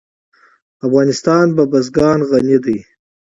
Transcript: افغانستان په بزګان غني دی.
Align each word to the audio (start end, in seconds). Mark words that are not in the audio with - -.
افغانستان 0.85 1.45
په 1.55 1.63
بزګان 1.71 2.19
غني 2.29 2.57
دی. 2.65 2.77